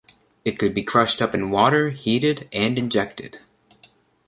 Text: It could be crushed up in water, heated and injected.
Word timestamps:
It 0.43 0.57
could 0.57 0.73
be 0.73 0.81
crushed 0.81 1.21
up 1.21 1.35
in 1.35 1.51
water, 1.51 1.91
heated 1.91 2.49
and 2.51 2.79
injected. 2.79 3.37